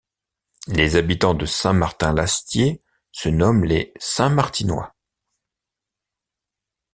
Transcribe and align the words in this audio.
Les 0.65 0.95
habitants 0.95 1.35
de 1.35 1.45
Saint-Martin-l'Astier 1.45 2.81
se 3.11 3.29
nomment 3.29 3.63
les 3.65 3.93
Saint-Martinois. 3.99 4.95